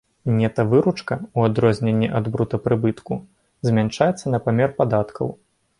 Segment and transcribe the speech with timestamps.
[0.37, 3.21] Нета-выручка, у адрозненне ад брута-прыбытку,
[3.69, 5.27] змяншаецца на памер падаткаў.